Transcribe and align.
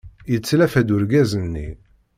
Yetlafa-d 0.31 0.89
urgaz-nni. 0.95 1.69